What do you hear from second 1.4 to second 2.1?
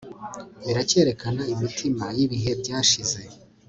imitima